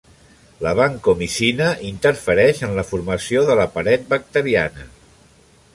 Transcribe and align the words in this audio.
La 0.67 0.71
vancomicina 0.79 1.67
interfereix 1.89 2.63
en 2.69 2.75
la 2.79 2.87
formació 2.93 3.45
de 3.53 3.61
la 3.61 3.69
paret 3.77 4.09
bacteriana. 4.17 4.91